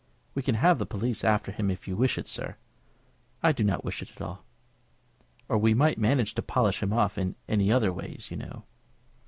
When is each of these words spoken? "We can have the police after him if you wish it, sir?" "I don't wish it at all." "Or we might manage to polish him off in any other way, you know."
"We 0.33 0.41
can 0.41 0.55
have 0.55 0.79
the 0.79 0.87
police 0.87 1.23
after 1.23 1.51
him 1.51 1.69
if 1.69 1.87
you 1.87 1.95
wish 1.95 2.17
it, 2.17 2.25
sir?" 2.25 2.55
"I 3.43 3.51
don't 3.51 3.85
wish 3.85 4.01
it 4.01 4.09
at 4.09 4.19
all." 4.19 4.43
"Or 5.47 5.59
we 5.59 5.75
might 5.75 5.99
manage 5.99 6.33
to 6.33 6.41
polish 6.41 6.81
him 6.81 6.91
off 6.91 7.19
in 7.19 7.35
any 7.47 7.71
other 7.71 7.93
way, 7.93 8.17
you 8.27 8.37
know." 8.37 8.63